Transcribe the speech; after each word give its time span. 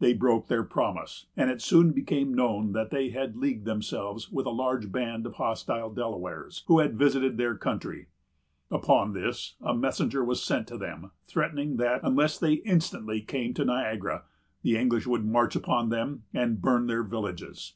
They 0.00 0.14
broke 0.14 0.48
their 0.48 0.62
promise; 0.62 1.26
and 1.36 1.50
it 1.50 1.60
soon 1.60 1.90
became 1.92 2.32
known 2.32 2.72
that 2.72 2.88
they 2.88 3.10
had 3.10 3.36
leagued 3.36 3.66
themselves 3.66 4.30
with 4.32 4.46
a 4.46 4.50
large 4.50 4.90
band 4.90 5.26
of 5.26 5.34
hostile 5.34 5.90
Delawares, 5.92 6.64
who 6.66 6.78
had 6.78 6.96
visited 6.96 7.36
their 7.36 7.54
country. 7.58 8.06
Upon 8.70 9.12
this, 9.12 9.54
a 9.60 9.74
messenger 9.76 10.24
was 10.24 10.42
sent 10.42 10.66
to 10.68 10.78
them, 10.78 11.10
threatening 11.26 11.76
that, 11.76 12.00
unless 12.02 12.38
they 12.38 12.54
instantly 12.54 13.20
came 13.20 13.52
to 13.52 13.66
Niagara, 13.66 14.24
the 14.62 14.78
English 14.78 15.06
would 15.06 15.26
march 15.26 15.54
upon 15.54 15.90
them 15.90 16.22
and 16.32 16.62
burn 16.62 16.86
their 16.86 17.02
villages. 17.02 17.74